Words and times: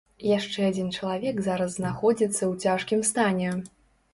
Яшчэ 0.27 0.63
адзін 0.69 0.87
чалавек 0.97 1.41
зараз 1.49 1.75
знаходзіцца 1.79 2.39
ў 2.51 2.73
цяжкім 2.73 3.05
стане. 3.13 3.49